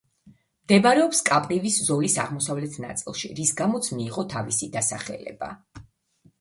მდებარეობს 0.67 1.21
კაპრივის 1.27 1.77
ზოლის 1.89 2.17
აღმოსავლეთ 2.25 2.79
ნაწილში, 2.87 3.31
რის 3.43 3.55
გამოც 3.63 3.93
მიიღო 4.01 4.27
თავისი 4.35 4.75
დასახელება. 4.81 5.55